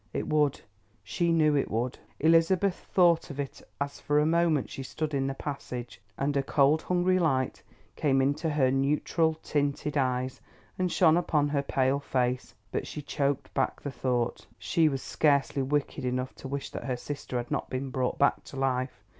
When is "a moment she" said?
4.17-4.81